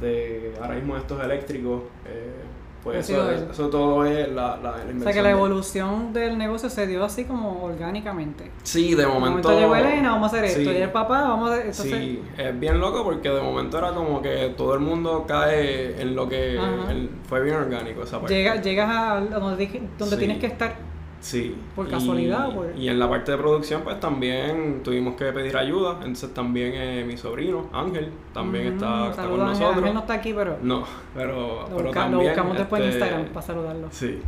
de 0.00 0.52
ahora 0.60 0.74
mismo 0.74 0.96
estos 0.96 1.22
eléctricos, 1.22 1.82
eh, 2.06 2.42
pues 2.84 3.10
eso, 3.10 3.30
eso 3.30 3.68
todo 3.68 4.04
es 4.04 4.28
la, 4.28 4.56
la, 4.58 4.70
la 4.72 4.76
O 4.98 5.02
sea 5.02 5.12
que 5.12 5.22
la 5.22 5.28
de 5.28 5.34
evolución 5.34 6.12
del 6.12 6.38
negocio 6.38 6.70
se 6.70 6.86
dio 6.86 7.04
así 7.04 7.24
como 7.24 7.64
orgánicamente. 7.64 8.50
Sí, 8.62 8.90
de 8.94 8.96
De 9.02 9.06
momento. 9.06 9.48
momento 9.48 9.58
llegó 9.58 9.74
Elena, 9.74 10.10
vamos 10.12 10.32
a 10.32 10.36
hacer 10.36 10.44
esto. 10.44 10.60
sí. 10.60 10.76
Y 10.76 10.82
el 10.82 10.90
papá, 10.92 11.22
vamos 11.22 11.50
a 11.50 11.54
hacer... 11.54 11.66
Entonces, 11.66 11.92
Sí, 11.98 12.22
es 12.38 12.60
bien 12.60 12.78
loco 12.80 13.02
porque 13.02 13.28
de 13.28 13.40
momento 13.40 13.78
era 13.78 13.90
como 13.92 14.22
que 14.22 14.54
todo 14.56 14.74
el 14.74 14.80
mundo 14.80 15.24
cae 15.26 16.00
en 16.00 16.14
lo 16.14 16.28
que 16.28 16.54
el- 16.54 17.10
fue 17.28 17.42
bien 17.42 17.56
orgánico 17.56 18.02
esa 18.04 18.20
parte. 18.20 18.34
llega, 18.34 18.60
llegas 18.62 18.88
a 18.88 19.20
donde, 19.20 19.80
donde 19.98 20.14
Sí. 20.16 20.18
tienes 20.18 20.38
que 20.38 20.46
estar. 20.46 20.85
Sí. 21.26 21.56
por 21.74 21.88
Y- 21.88 21.90
casualidad, 21.90 22.54
por- 22.54 22.72
Y 22.76 22.88
en 22.88 22.98
la 23.00 23.10
parte 23.10 23.32
de 23.32 23.38
producción 23.38 23.82
pues 23.82 23.98
también 23.98 24.80
tuvimos 24.84 25.16
que 25.16 25.32
pedir 25.32 25.56
ayuda. 25.56 25.94
Entonces 25.98 26.32
también 26.32 26.72
eh, 26.74 27.04
mi 27.04 27.16
sobrino 27.16 27.68
Ángel 27.72 28.12
también 28.32 28.70
Mm, 28.70 28.74
está, 28.74 28.86
con 28.86 29.00
Ángel. 29.00 29.38
nosotros. 29.40 29.76
Ángel 29.78 29.94
no 29.94 30.00
está 30.00 30.14
aquí, 30.14 30.32
pero 30.32 30.56
No, 30.62 30.84
pero, 31.14 31.32
lo, 31.32 31.64
pero 31.64 31.76
busca- 31.84 31.84
lo 31.86 31.92
también, 31.92 32.22
buscamos 32.28 32.56
después 32.58 32.82
en 32.82 32.88
este, 32.88 33.00
Instagram 33.00 33.26
para 33.32 33.46
saludarlo. 33.46 33.88
Sí. 33.90 34.20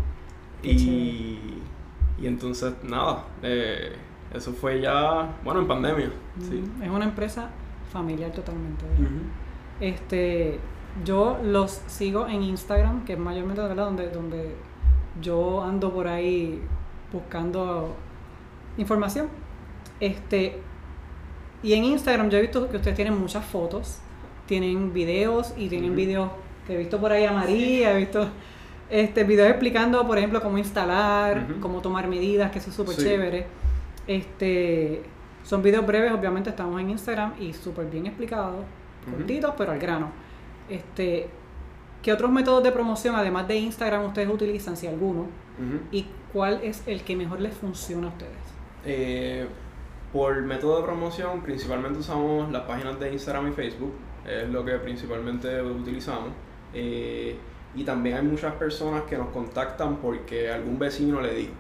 Qué 0.63 0.71
Y, 0.73 1.39
y 2.21 2.27
entonces 2.27 2.75
nada, 2.83 3.25
eh, 3.45 3.93
eso 4.35 4.53
fue 4.53 4.81
ya, 4.81 5.37
bueno, 5.45 5.61
en 5.61 5.69
pandemia. 5.69 6.11
Sí. 6.41 6.57
Mm, 6.79 6.83
Es 6.83 6.91
una 6.91 7.05
empresa 7.05 7.49
familiar 7.93 8.33
totalmente. 8.33 8.85
Este, 9.81 10.59
yo 11.05 11.39
los 11.45 11.71
sigo 11.87 12.27
en 12.27 12.43
Instagram, 12.43 13.05
que 13.05 13.13
es 13.13 13.19
mayormente 13.19 13.63
¿verdad? 13.63 13.85
donde 13.85 14.11
donde 14.11 14.55
yo 15.23 15.63
ando 15.63 15.93
por 15.93 16.09
ahí 16.09 16.61
buscando 17.13 17.95
información. 18.77 19.29
Este, 20.01 20.61
y 21.63 21.73
en 21.75 21.85
Instagram 21.85 22.31
yo 22.31 22.39
he 22.39 22.43
visto 22.43 22.69
que 22.69 22.77
ustedes 22.77 22.97
tienen 22.97 23.19
muchas 23.19 23.45
fotos, 23.45 23.99
tienen 24.47 24.93
videos 24.93 25.53
y 25.57 25.69
tienen 25.69 25.95
videos 25.97 26.31
que 26.67 26.75
he 26.75 26.79
visto 26.79 26.99
por 27.01 27.13
ahí 27.13 27.25
a 27.25 27.33
María, 27.33 27.93
he 27.93 27.99
visto 27.99 28.29
este 28.91 29.25
videos 29.25 29.51
explicando, 29.51 30.07
por 30.07 30.17
ejemplo, 30.19 30.41
cómo 30.41 30.57
instalar, 30.59 31.47
cómo 31.61 31.81
tomar 31.83 32.07
medidas, 32.09 32.51
que 32.51 32.59
eso 32.59 32.71
es 32.71 32.77
súper 32.77 32.95
Sí. 32.95 33.03
chévere. 33.03 33.47
Este, 34.07 35.03
son 35.45 35.63
videos 35.63 35.87
breves, 35.87 36.13
obviamente 36.13 36.51
estamos 36.51 36.81
en 36.81 36.91
Instagram 36.91 37.35
y 37.41 37.53
súper 37.53 37.87
bien 37.87 38.07
explicados, 38.07 38.65
cortitos, 39.11 39.55
pero 39.59 39.73
al 39.73 39.79
grano. 39.79 40.11
Este, 40.69 41.29
¿Qué 42.03 42.13
otros 42.13 42.31
métodos 42.31 42.63
de 42.63 42.71
promoción, 42.71 43.17
además 43.17 43.49
de 43.49 43.57
Instagram, 43.57 44.05
ustedes 44.07 44.29
utilizan, 44.29 44.77
si 44.77 44.87
alguno? 44.87 45.27
¿Y 45.91 46.07
cuál 46.33 46.61
es 46.63 46.83
el 46.87 47.03
que 47.05 47.17
mejor 47.17 47.41
les 47.41 47.55
funciona 47.55 48.09
a 48.09 48.11
ustedes? 48.11 48.59
Eh, 48.85 49.47
por 50.13 50.41
método 50.43 50.79
de 50.79 50.85
promoción, 50.85 51.43
principalmente 51.43 51.99
usamos 51.99 52.51
las 52.51 52.63
páginas 52.63 52.99
de 53.01 53.13
Instagram 53.13 53.49
y 53.49 53.53
Facebook, 53.53 53.93
es 54.27 54.49
lo 54.49 54.65
que 54.65 54.73
principalmente 54.79 55.63
utilizamos. 55.63 56.31
Eh, 56.73 57.37
y 57.75 57.85
también 57.85 58.17
hay 58.17 58.23
muchas 58.25 58.55
personas 58.55 59.03
que 59.03 59.17
nos 59.19 59.29
contactan 59.29 59.97
porque 59.99 60.51
algún 60.51 60.79
vecino 60.79 61.21
le 61.21 61.35
dijo. 61.35 61.53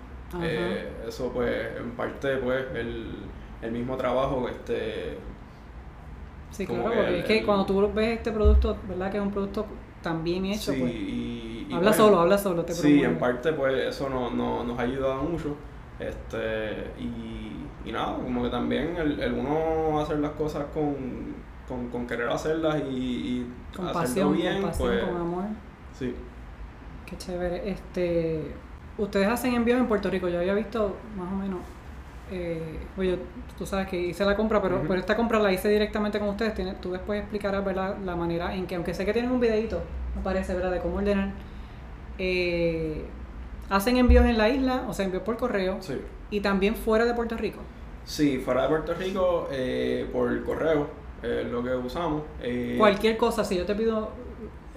Eh, 0.42 0.88
eso 1.06 1.30
pues 1.32 1.76
en 1.78 1.92
parte 1.92 2.36
pues 2.38 2.66
el, 2.74 3.06
el 3.62 3.72
mismo 3.72 3.96
trabajo 3.96 4.48
este 4.48 5.18
Sí, 6.50 6.66
claro, 6.66 6.90
que 6.90 6.96
porque 6.96 7.08
el- 7.08 7.14
es 7.16 7.24
que 7.24 7.38
el- 7.38 7.46
cuando 7.46 7.66
tú 7.66 7.92
ves 7.92 8.18
este 8.18 8.32
producto, 8.32 8.78
¿verdad? 8.88 9.10
Que 9.10 9.18
es 9.18 9.22
un 9.22 9.30
producto 9.30 9.66
tan 10.02 10.24
bien 10.24 10.46
hecho, 10.46 10.72
sí, 10.72 10.78
pues. 10.80 10.92
y, 10.94 11.47
habla 11.74 11.90
pues, 11.90 11.96
solo, 11.96 12.20
habla 12.20 12.38
solo, 12.38 12.64
te 12.64 12.74
Sí, 12.74 13.02
en 13.02 13.18
parte 13.18 13.52
pues 13.52 13.74
eso 13.96 14.08
no, 14.08 14.30
no- 14.30 14.64
nos 14.64 14.78
ha 14.78 14.82
ayudado 14.82 15.22
mucho. 15.24 15.56
Este, 15.98 16.92
y, 16.98 17.68
y 17.84 17.92
nada, 17.92 18.16
como 18.16 18.42
que 18.44 18.50
también 18.50 18.96
el, 18.96 19.20
el 19.20 19.32
uno 19.34 20.00
hacer 20.00 20.18
las 20.20 20.32
cosas 20.32 20.66
con, 20.72 20.94
con, 21.66 21.88
con 21.90 22.06
querer 22.06 22.28
hacerlas 22.28 22.82
y, 22.88 22.94
y 22.96 23.54
Con 23.74 23.86
hacerlo 23.86 23.92
pasión, 23.92 24.32
bien, 24.32 24.60
con 24.60 24.62
pasión, 24.62 24.76
pues 24.76 25.00
con 25.00 25.16
amor. 25.16 25.44
sí. 25.92 26.14
Qué 27.06 27.16
chévere. 27.16 27.70
Este, 27.70 28.54
ustedes 28.98 29.28
hacen 29.28 29.54
envíos 29.54 29.78
en 29.80 29.88
Puerto 29.88 30.10
Rico. 30.10 30.28
Yo 30.28 30.38
había 30.40 30.54
visto 30.54 30.96
más 31.16 31.32
o 31.32 31.36
menos. 31.36 31.60
Eh, 32.30 32.88
oye, 32.98 33.18
tú 33.56 33.64
sabes 33.66 33.88
que 33.88 33.98
hice 34.00 34.24
la 34.24 34.36
compra, 34.36 34.60
pero, 34.62 34.84
pero 34.86 35.00
esta 35.00 35.16
compra 35.16 35.38
la 35.38 35.52
hice 35.52 35.68
directamente 35.68 36.18
con 36.18 36.28
ustedes. 36.30 36.54
Tiene- 36.54 36.74
tú 36.74 36.92
después 36.92 37.20
explicarás 37.20 37.64
¿verdad? 37.64 37.98
la 38.04 38.16
manera 38.16 38.54
en 38.54 38.66
que, 38.66 38.74
aunque 38.76 38.94
sé 38.94 39.04
que 39.06 39.12
tienen 39.12 39.30
un 39.30 39.40
videito, 39.40 39.82
me 40.14 40.22
parece, 40.22 40.54
¿verdad? 40.54 40.70
De 40.72 40.80
cómo 40.80 40.96
ordenar. 40.98 41.32
Eh, 42.18 43.04
hacen 43.70 43.96
envíos 43.96 44.24
en 44.26 44.38
la 44.38 44.48
isla, 44.48 44.84
o 44.88 44.92
sea, 44.94 45.04
envíos 45.04 45.22
por 45.22 45.36
correo, 45.36 45.78
Sí. 45.80 46.00
y 46.30 46.40
también 46.40 46.74
fuera 46.74 47.04
de 47.04 47.14
Puerto 47.14 47.36
Rico. 47.36 47.60
Sí, 48.04 48.38
fuera 48.38 48.62
de 48.62 48.68
Puerto 48.68 48.94
Rico, 48.94 49.48
eh, 49.52 50.08
por 50.12 50.42
correo, 50.44 50.88
es 51.22 51.46
lo 51.46 51.62
que 51.62 51.74
usamos. 51.74 52.22
eh, 52.42 52.76
Cualquier 52.78 53.16
cosa, 53.16 53.44
si 53.44 53.56
yo 53.56 53.64
te 53.66 53.74
pido. 53.74 54.10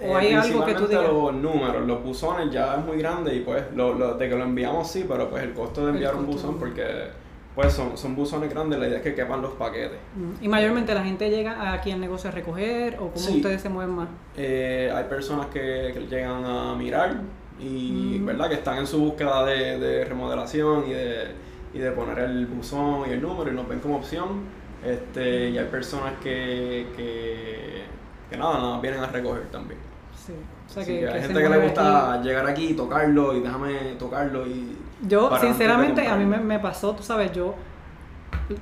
O 0.00 0.04
eh, 0.04 0.14
hay 0.16 0.32
algo 0.34 0.64
que 0.64 0.74
tú 0.74 0.86
digas. 0.88 1.06
los 1.08 1.32
números, 1.34 1.86
los 1.86 2.02
buzones 2.02 2.50
ya 2.50 2.74
es 2.74 2.84
muy 2.84 2.96
grande 2.98 3.34
y 3.36 3.40
pues 3.40 3.62
lo, 3.76 3.94
lo- 3.94 4.14
de 4.14 4.28
que 4.28 4.34
lo 4.36 4.42
enviamos 4.44 4.90
sí, 4.90 5.04
pero 5.08 5.30
pues 5.30 5.44
el 5.44 5.52
costo 5.52 5.86
de 5.86 5.92
enviar 5.92 6.14
un 6.16 6.26
costo. 6.26 6.48
buzón 6.48 6.58
porque 6.58 6.84
pues 7.54 7.72
son, 7.72 7.96
son 7.98 8.16
buzones 8.16 8.48
grandes, 8.50 8.78
la 8.78 8.86
idea 8.88 8.96
es 8.98 9.02
que 9.02 9.14
quepan 9.14 9.42
los 9.42 9.52
paquetes. 9.52 9.98
Mm, 10.16 10.44
Y 10.44 10.48
mayormente 10.48 10.94
la 10.94 11.04
gente 11.04 11.28
llega 11.30 11.72
aquí 11.72 11.90
al 11.90 12.00
negocio 12.00 12.30
a 12.30 12.32
recoger, 12.32 12.94
o 12.96 13.10
cómo 13.10 13.16
Sí. 13.18 13.36
ustedes 13.36 13.60
se 13.60 13.68
mueven 13.68 13.94
más. 13.94 14.08
Eh, 14.36 14.90
hay 14.94 15.04
personas 15.04 15.46
que, 15.46 15.90
que 15.94 16.06
llegan 16.08 16.44
a 16.44 16.74
mirar 16.74 17.16
y 17.60 18.18
Mm. 18.20 18.26
verdad 18.26 18.48
que 18.48 18.54
están 18.54 18.78
en 18.78 18.86
su 18.86 18.98
búsqueda 18.98 19.44
de, 19.44 19.78
de 19.78 20.04
remodelación 20.04 20.84
y 20.88 20.92
de, 20.92 21.24
y 21.74 21.78
de 21.78 21.90
poner 21.92 22.18
el 22.20 22.46
buzón 22.46 23.08
y 23.08 23.12
el 23.12 23.20
número 23.22 23.50
y 23.50 23.54
nos 23.54 23.68
ven 23.68 23.80
como 23.80 23.96
opción. 23.96 24.62
Este, 24.84 25.50
y 25.50 25.58
hay 25.58 25.66
personas 25.66 26.14
que, 26.22 26.86
que, 26.96 27.82
que 28.30 28.36
nada, 28.36 28.58
nada, 28.58 28.80
vienen 28.80 29.00
a 29.00 29.06
recoger 29.06 29.44
también. 29.50 29.78
Sí. 30.16 30.32
O 30.68 30.72
sea, 30.72 30.84
que 30.84 31.06
hay 31.06 31.14
que 31.14 31.20
gente 31.20 31.42
que 31.42 31.48
le 31.48 31.58
gusta 31.58 32.14
aquí. 32.14 32.28
llegar 32.28 32.46
aquí 32.46 32.68
y 32.68 32.74
tocarlo 32.74 33.36
y 33.36 33.40
déjame 33.40 33.74
tocarlo 33.98 34.46
y... 34.46 34.76
Yo, 35.06 35.36
sinceramente, 35.38 36.06
a 36.06 36.16
mí 36.16 36.24
me, 36.24 36.38
me 36.38 36.58
pasó, 36.60 36.94
tú 36.94 37.02
sabes, 37.02 37.32
yo 37.32 37.54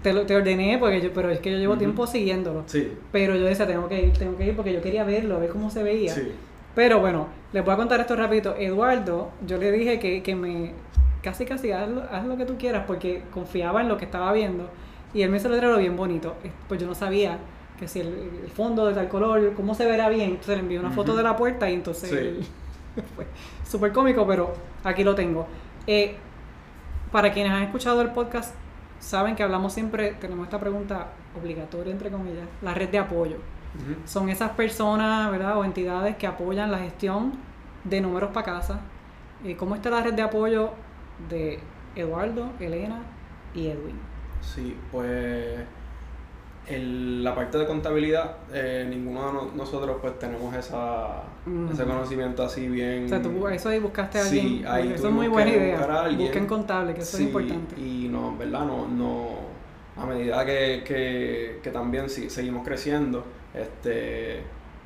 te, 0.02 0.12
lo, 0.12 0.24
te 0.24 0.34
ordené, 0.34 0.78
porque 0.78 1.00
yo, 1.00 1.12
pero 1.12 1.30
es 1.30 1.40
que 1.40 1.52
yo 1.52 1.58
llevo 1.58 1.76
tiempo 1.76 2.06
siguiéndolo. 2.06 2.64
Sí, 2.66 2.92
Pero 3.12 3.36
yo 3.36 3.44
decía, 3.44 3.66
tengo 3.66 3.88
que 3.88 4.02
ir, 4.02 4.12
tengo 4.14 4.36
que 4.36 4.46
ir 4.46 4.56
porque 4.56 4.72
yo 4.72 4.80
quería 4.80 5.04
verlo, 5.04 5.38
ver 5.38 5.50
cómo 5.50 5.70
se 5.70 5.82
veía. 5.82 6.14
sí. 6.14 6.32
Pero 6.74 7.00
bueno, 7.00 7.26
les 7.52 7.64
voy 7.64 7.74
a 7.74 7.76
contar 7.76 8.00
esto 8.00 8.14
rapidito. 8.14 8.54
Eduardo, 8.56 9.30
yo 9.44 9.58
le 9.58 9.72
dije 9.72 9.98
que, 9.98 10.22
que 10.22 10.34
me 10.36 10.72
casi 11.20 11.44
casi 11.44 11.72
haz 11.72 11.88
lo, 11.88 12.02
haz 12.02 12.24
lo 12.24 12.36
que 12.36 12.46
tú 12.46 12.56
quieras 12.56 12.84
porque 12.86 13.22
confiaba 13.32 13.82
en 13.82 13.88
lo 13.88 13.98
que 13.98 14.04
estaba 14.04 14.32
viendo 14.32 14.70
y 15.12 15.22
él 15.22 15.30
me 15.30 15.36
hizo 15.36 15.48
el 15.48 15.54
letrero 15.54 15.76
bien 15.78 15.96
bonito. 15.96 16.36
Pues 16.68 16.80
yo 16.80 16.86
no 16.86 16.94
sabía 16.94 17.38
que 17.80 17.88
si 17.88 18.00
el, 18.00 18.08
el 18.44 18.50
fondo 18.50 18.86
de 18.86 18.94
tal 18.94 19.08
color, 19.08 19.54
cómo 19.54 19.74
se 19.74 19.86
verá 19.86 20.08
bien. 20.08 20.30
Entonces 20.30 20.56
le 20.56 20.62
envié 20.62 20.78
una 20.78 20.90
foto 20.90 21.16
de 21.16 21.22
la 21.24 21.34
puerta 21.36 21.68
y 21.68 21.74
entonces 21.74 22.10
Sí. 22.10 22.48
fue 23.16 23.26
súper 23.66 23.92
cómico, 23.92 24.26
pero 24.26 24.52
aquí 24.84 25.02
lo 25.02 25.14
tengo. 25.14 25.46
Eh, 25.86 26.16
para 27.10 27.32
quienes 27.32 27.52
han 27.52 27.62
escuchado 27.62 28.02
el 28.02 28.10
podcast, 28.10 28.54
saben 29.00 29.34
que 29.34 29.42
hablamos 29.42 29.72
siempre, 29.72 30.12
tenemos 30.20 30.44
esta 30.44 30.60
pregunta 30.60 31.08
obligatoria, 31.40 31.92
entre 31.92 32.10
comillas, 32.10 32.46
la 32.62 32.74
red 32.74 32.88
de 32.90 32.98
apoyo 32.98 33.36
son 34.04 34.28
esas 34.28 34.50
personas, 34.50 35.30
¿verdad? 35.30 35.56
O 35.56 35.64
entidades 35.64 36.16
que 36.16 36.26
apoyan 36.26 36.72
la 36.72 36.78
gestión 36.78 37.32
de 37.84 38.00
números 38.00 38.30
para 38.32 38.46
casa. 38.56 38.80
Eh, 39.44 39.56
¿Cómo 39.56 39.74
está 39.76 39.90
la 39.90 40.02
red 40.02 40.12
de 40.14 40.22
apoyo 40.22 40.70
de 41.28 41.60
Eduardo, 41.94 42.50
Elena 42.58 43.00
y 43.54 43.68
Edwin? 43.68 43.96
Sí, 44.40 44.76
pues 44.90 45.60
el- 46.66 47.24
la 47.24 47.34
parte 47.34 47.58
de 47.58 47.66
contabilidad, 47.66 48.36
eh, 48.52 48.86
ninguno 48.88 49.26
de 49.26 49.32
no- 49.32 49.50
nosotros 49.56 49.96
pues 50.00 50.18
tenemos 50.18 50.54
esa, 50.54 51.22
Ujú. 51.46 51.72
ese 51.72 51.84
conocimiento 51.84 52.42
así 52.44 52.68
bien... 52.68 53.06
O 53.06 53.08
sea, 53.08 53.22
tú 53.22 53.48
eso 53.48 53.68
ahí 53.70 53.78
buscaste 53.80 54.18
a 54.18 54.24
Sí, 54.24 54.38
alguien. 54.40 54.66
ahí 54.66 54.92
eso 54.92 55.08
es 55.08 55.14
muy 55.14 55.26
que 55.26 55.32
buena 55.32 55.50
idea. 55.50 56.08
Busquen 56.18 56.46
contable, 56.46 56.94
que 56.94 57.00
eso 57.00 57.16
Sí, 57.16 57.24
es 57.24 57.28
importante. 57.28 57.80
Y 57.80 58.08
no, 58.10 58.36
¿verdad? 58.36 58.64
No, 58.66 58.86
no, 58.86 59.28
a 59.96 60.06
medida 60.06 60.44
que, 60.46 60.82
que, 60.86 61.60
que 61.62 61.70
también 61.70 62.08
sí, 62.08 62.30
seguimos 62.30 62.64
creciendo, 62.66 63.24
este 63.54 64.40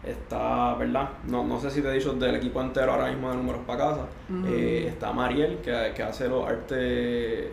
está, 0.04 0.75
¿verdad? 0.75 1.09
No, 1.28 1.45
no 1.45 1.59
sé 1.59 1.71
si 1.71 1.81
te 1.81 1.88
he 1.88 1.93
dicho 1.95 2.12
del 2.14 2.35
equipo 2.35 2.61
entero 2.61 2.93
ahora 2.93 3.09
mismo 3.11 3.31
de 3.31 3.37
números 3.37 3.62
para 3.66 3.78
casa. 3.90 4.07
Eh, 4.47 4.85
está 4.88 5.12
Mariel, 5.12 5.59
que, 5.62 5.93
que 5.95 6.02
hace 6.02 6.28
los 6.28 6.47
artes 6.47 7.47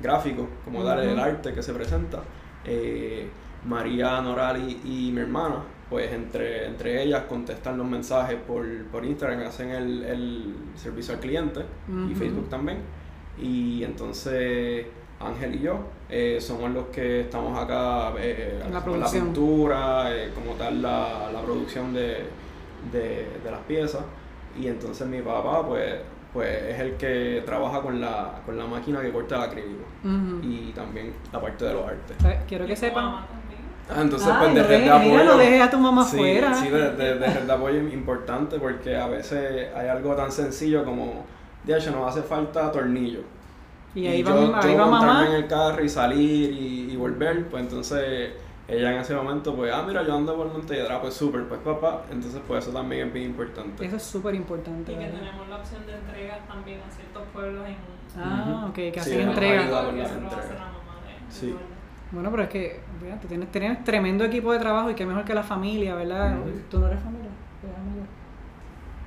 gráficos, 0.00 0.46
como 0.64 0.82
dar 0.82 0.98
el 1.00 1.18
arte 1.18 1.52
que 1.52 1.62
se 1.62 1.72
presenta. 1.72 2.18
Eh, 2.64 3.28
María 3.66 4.20
Norali 4.20 4.80
y 4.84 5.10
mi 5.12 5.20
hermana, 5.20 5.56
pues 5.88 6.12
entre, 6.12 6.66
entre 6.66 7.02
ellas 7.02 7.24
contestan 7.28 7.78
los 7.78 7.86
mensajes 7.86 8.36
por, 8.46 8.64
por 8.86 9.04
Instagram, 9.04 9.42
hacen 9.46 9.70
el, 9.70 10.02
el 10.04 10.54
servicio 10.74 11.14
al 11.14 11.20
cliente 11.20 11.60
y. 12.10 12.14
Facebook 12.14 12.48
también. 12.48 12.78
Y 13.40 13.82
entonces 13.84 14.86
Ángel 15.20 15.54
y 15.54 15.60
yo 15.60 15.78
eh, 16.10 16.38
somos 16.40 16.70
los 16.72 16.86
que 16.86 17.20
estamos 17.20 17.58
acá 17.58 18.12
eh, 18.18 18.60
En 18.66 18.72
la 18.72 18.78
hacemos 18.78 18.82
producción. 18.98 19.24
pintura, 19.26 20.14
eh, 20.16 20.30
como 20.34 20.52
tal 20.56 20.82
la, 20.82 21.30
la 21.32 21.40
producción 21.42 21.92
de, 21.94 22.26
de, 22.92 23.26
de 23.42 23.50
las 23.50 23.60
piezas. 23.60 24.02
Y 24.60 24.66
entonces 24.66 25.06
mi 25.06 25.22
papá 25.22 25.66
pues, 25.66 25.94
pues 26.32 26.48
es 26.64 26.80
el 26.80 26.94
que 26.96 27.42
trabaja 27.46 27.80
con 27.80 28.00
la, 28.00 28.40
con 28.44 28.56
la 28.58 28.66
máquina 28.66 29.00
que 29.00 29.10
corta 29.12 29.36
el 29.36 29.42
acrílico. 29.42 29.84
Y 30.42 30.72
también 30.74 31.12
la 31.32 31.40
parte 31.40 31.64
de 31.64 31.72
los 31.74 31.86
artes. 31.86 32.16
Eh, 32.24 32.40
Quiero 32.48 32.66
que 32.66 32.76
sepan. 32.76 33.24
Ah, 33.90 34.00
entonces 34.02 34.28
Ay, 34.28 34.36
pues 34.40 34.54
de 34.54 34.62
red 34.62 34.76
de 34.76 34.82
mira, 34.82 34.96
apoyo. 34.96 35.24
no 35.24 35.36
dejes 35.36 35.60
a 35.62 35.70
tu 35.70 35.78
mamá 35.78 36.04
sí, 36.04 36.16
fuera. 36.16 36.54
Sí, 36.54 36.68
de, 36.68 36.90
de, 36.92 37.14
de 37.18 37.26
red 37.26 37.42
de 37.42 37.52
apoyo 37.52 37.80
es 37.80 37.92
importante 37.92 38.58
porque 38.58 38.96
a 38.96 39.06
veces 39.06 39.68
hay 39.74 39.88
algo 39.88 40.14
tan 40.14 40.30
sencillo 40.32 40.84
como, 40.84 41.24
de 41.64 41.76
hecho, 41.76 41.90
nos 41.90 42.08
hace 42.08 42.22
falta 42.26 42.70
tornillo. 42.72 43.20
Y 43.94 44.06
ahí 44.06 44.22
yo, 44.22 44.50
va, 44.50 44.60
ahí 44.60 44.72
yo 44.72 44.78
va 44.78 44.86
montarme 44.86 45.06
mamá. 45.14 45.26
en 45.28 45.34
el 45.34 45.46
carro 45.46 45.84
y 45.84 45.88
salir 45.88 46.50
y, 46.52 46.90
y 46.92 46.96
volver, 46.96 47.46
pues 47.48 47.62
entonces 47.64 48.30
ella 48.68 48.92
en 48.94 49.00
ese 49.00 49.14
momento, 49.14 49.54
pues, 49.54 49.70
ah, 49.74 49.84
mira, 49.86 50.02
yo 50.02 50.14
ando 50.16 50.34
por 50.34 50.50
Montelledra, 50.50 50.98
pues 51.00 51.12
súper, 51.12 51.44
pues 51.46 51.60
papá, 51.60 52.02
entonces 52.10 52.40
pues 52.48 52.64
eso 52.64 52.72
también 52.72 53.08
es 53.08 53.12
bien 53.12 53.26
importante. 53.26 53.84
Eso 53.84 53.96
es 53.96 54.02
súper 54.02 54.34
importante. 54.34 54.92
Y 54.92 54.96
que 54.96 55.04
tenemos 55.06 55.46
la 55.48 55.56
opción 55.56 55.84
de 55.84 55.92
entregas 55.94 56.38
también 56.48 56.80
a 56.80 56.90
ciertos 56.90 57.22
pueblos 57.34 57.66
en 57.66 57.76
Ah, 58.18 58.56
Ujú. 58.58 58.66
ok, 58.68 58.74
que 58.74 58.92
Sí, 58.94 59.00
hacen 59.00 59.20
es 59.20 59.26
entrega. 59.26 59.62
ayuda 59.64 59.84
con 59.84 59.94
que 59.94 60.00
la 60.02 60.06
eso 60.08 60.20
lo 60.20 60.26
hace 60.28 60.36
entrega. 60.36 60.54
la 60.54 60.66
mamá 60.66 61.00
de 61.06 61.34
Sí. 61.34 61.54
Bueno, 62.12 62.30
pero 62.30 62.42
es 62.44 62.48
que, 62.50 62.80
fíjate, 63.02 63.26
tienes, 63.26 63.50
tienes 63.50 63.84
tremendo 63.84 64.24
equipo 64.24 64.52
de 64.52 64.58
trabajo 64.58 64.90
y 64.90 64.94
qué 64.94 65.06
mejor 65.06 65.24
que 65.24 65.34
la 65.34 65.42
familia, 65.42 65.94
¿verdad? 65.94 66.36
Tú 66.70 66.78
no 66.78 66.86
eres 66.86 67.00
familia. 67.00 67.30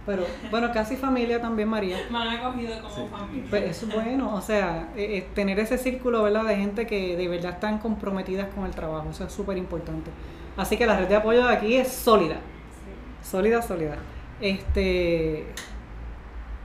Pero, 0.05 0.23
bueno, 0.51 0.71
casi 0.71 0.95
familia 0.97 1.41
también, 1.41 1.67
María. 1.67 1.97
Me 2.11 2.17
han 2.19 2.27
acogido 2.29 2.79
como 2.81 2.93
Sí. 2.95 3.01
familia. 3.11 3.45
Pues 3.49 3.63
eso 3.63 3.87
es 3.87 3.93
bueno, 3.95 4.35
o 4.35 4.41
sea, 4.41 4.89
eh, 4.95 5.17
eh, 5.17 5.27
tener 5.33 5.59
ese 5.59 5.77
círculo, 5.79 6.21
¿verdad? 6.23 6.45
De 6.45 6.55
gente 6.55 6.85
que 6.85 7.17
de 7.17 7.27
verdad 7.27 7.53
están 7.53 7.79
comprometidas 7.79 8.47
con 8.53 8.65
el 8.65 8.71
trabajo, 8.71 9.09
eso 9.09 9.23
es 9.23 9.31
súper 9.33 9.57
importante. 9.57 10.11
Así 10.57 10.77
que 10.77 10.85
la 10.85 10.97
red 10.99 11.07
de 11.07 11.15
apoyo 11.15 11.45
de 11.47 11.53
aquí 11.53 11.75
es 11.75 11.87
sólida, 11.91 12.35
Sí. 12.35 13.27
sólida, 13.29 13.61
sólida. 13.63 13.95
Este, 14.41 15.47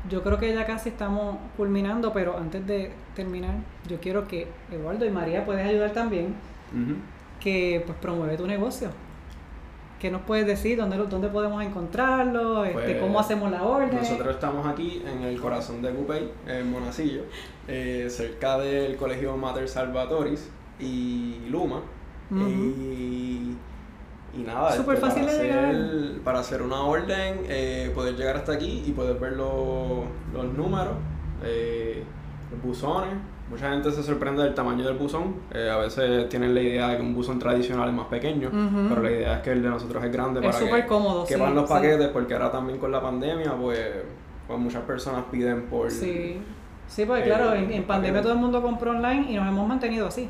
yo 0.09 0.23
creo 0.23 0.39
que 0.39 0.53
ya 0.55 0.65
casi 0.67 0.89
estamos 0.89 1.37
culminando, 1.57 2.13
pero 2.13 2.39
antes 2.39 2.67
de 2.67 2.93
terminar, 3.15 3.55
yo 3.89 4.01
quiero 4.01 4.27
que 4.27 4.49
Eduardo 4.73 5.05
y 5.05 5.11
María 5.11 5.45
puedes 5.45 5.67
ayudar 5.67 5.93
también 5.93 6.35
que 7.41 7.83
pues 7.85 7.99
promueve 7.99 8.37
tu 8.37 8.47
negocio. 8.47 8.91
¿Qué 9.99 10.11
nos 10.11 10.23
puedes 10.23 10.47
decir? 10.47 10.79
¿Dónde, 10.79 10.97
dónde 10.97 11.29
podemos 11.29 11.63
encontrarlo? 11.63 12.65
Este, 12.65 12.81
Pues, 12.81 12.97
¿Cómo 13.03 13.21
hacemos 13.21 13.51
la 13.51 13.63
orden? 13.65 13.95
Nosotros 13.95 14.35
estamos 14.35 14.67
aquí 14.67 15.03
en 15.07 15.23
el 15.25 15.39
corazón 15.39 15.83
de 15.83 15.91
Cupey, 15.91 16.31
en 16.47 16.71
Monacillo, 16.71 17.25
eh, 17.69 18.07
cerca 18.09 18.57
del 18.59 18.97
Colegio 18.97 19.37
Mater 19.37 19.69
Salvatoris 19.69 20.49
y 20.79 21.41
Luma. 21.51 21.83
Y 22.31 23.40
nada, 24.55 24.73
Súper 24.73 24.95
este, 24.97 25.07
fácil 25.07 25.25
para, 25.25 25.37
de 25.37 25.43
llegar. 25.45 25.65
hacer, 25.65 26.21
para 26.23 26.39
hacer 26.41 26.63
una 26.63 26.81
orden, 26.83 27.41
eh, 27.49 27.91
poder 27.95 28.17
llegar 28.17 28.37
hasta 28.37 28.53
aquí 28.53 28.85
y 28.87 28.93
poder 28.93 29.19
ver 29.19 29.33
los, 29.33 30.05
los 30.33 30.45
números, 30.57 30.95
eh, 31.45 32.03
los 32.51 32.63
buzones. 32.63 33.11
Mucha 33.51 33.71
gente 33.71 33.91
se 33.91 34.03
sorprende 34.05 34.45
del 34.45 34.55
tamaño 34.55 34.85
del 34.85 34.97
buzón. 34.97 35.35
eh, 35.53 35.69
a 35.69 35.79
veces 35.79 36.29
tienen 36.29 36.55
la 36.55 36.61
idea 36.61 36.89
de 36.89 36.97
que 36.99 37.03
un 37.03 37.15
buzón 37.15 37.39
tradicional 37.41 37.89
es 37.89 37.95
más 37.95 38.07
pequeño, 38.07 38.49
pero 38.89 39.03
la 39.03 39.11
idea 39.11 39.37
es 39.37 39.43
que 39.43 39.51
el 39.51 39.63
de 39.63 39.69
nosotros 39.71 40.05
es 40.05 40.13
grande 40.13 40.39
Es 40.41 40.47
para 40.47 40.59
súper 40.59 40.83
que 40.83 40.87
cómodo, 40.87 41.25
que 41.27 41.35
sí, 41.35 41.41
van 41.41 41.55
los 41.57 41.67
sí. 41.67 41.75
paquetes, 41.75 42.09
porque 42.09 42.35
ahora 42.35 42.53
también 42.53 42.79
con 42.79 42.93
la 42.93 43.01
pandemia, 43.03 43.53
pues, 43.61 43.81
pues 44.47 44.59
muchas 44.59 44.83
personas 44.83 45.25
piden 45.33 45.63
por... 45.63 45.91
Sí, 45.91 46.41
sí, 46.87 47.05
porque 47.07 47.23
Eh, 47.23 47.25
claro, 47.25 47.53
en, 47.55 47.73
en 47.73 47.83
pandemia 47.85 48.23
todo 48.23 48.35
el 48.35 48.39
mundo 48.39 48.63
compró 48.63 48.93
online 48.93 49.27
y 49.33 49.35
nos 49.35 49.49
hemos 49.49 49.67
mantenido 49.67 50.07
así. 50.07 50.29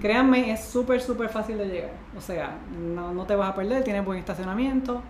Créanme, 0.00 0.50
es 0.52 0.64
súper, 0.64 1.00
súper 1.00 1.28
fácil 1.28 1.58
de 1.58 1.66
llegar. 1.66 1.90
O 2.16 2.20
sea, 2.20 2.58
no, 2.76 3.12
no 3.14 3.24
te 3.24 3.34
vas 3.36 3.50
a 3.50 3.54
perder, 3.54 3.84
tienes 3.84 4.04
buen 4.04 4.18
estacionamiento. 4.18 5.02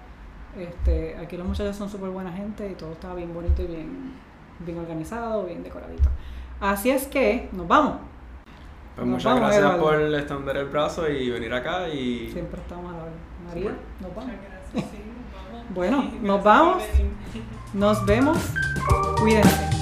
Este, 0.58 1.16
aquí 1.16 1.36
los 1.36 1.46
muchachos 1.46 1.76
son 1.76 1.88
súper 1.88 2.10
buena 2.10 2.32
gente 2.32 2.68
y 2.70 2.74
todo 2.74 2.92
está 2.92 3.14
bien 3.14 3.32
bonito 3.32 3.62
y 3.62 3.66
bien, 3.66 4.12
bien 4.58 4.78
organizado, 4.78 5.44
bien 5.44 5.62
decoradito. 5.62 6.08
Así 6.60 6.90
es 6.90 7.06
que 7.06 7.48
nos 7.52 7.66
vamos. 7.68 7.94
Pues 8.96 9.06
Nos 9.06 9.16
muchas 9.16 9.24
vamos, 9.24 9.40
gracias 9.40 9.62
Eduardo. 9.62 9.82
por 9.82 10.14
extender 10.14 10.56
el 10.58 10.66
brazo 10.68 11.08
y 11.08 11.30
venir 11.30 11.54
acá 11.54 11.88
y 11.88 12.30
Siempre 12.32 12.60
estamos 12.60 12.92
a 12.92 12.96
la 12.96 13.02
hora. 13.04 13.12
María, 13.46 13.70
Súper. 13.70 13.78
nos 14.00 14.14
vamos. 14.14 14.32
Muchas 14.32 14.50
gracias, 14.50 14.90
sí, 14.92 14.98
nos 14.98 15.52
vamos. 15.52 15.74
Bueno, 15.74 16.10
nos 16.20 16.44
vamos. 16.44 16.82
Nos 17.72 18.04
vemos. 18.04 18.38
Cuídense. 19.20 19.79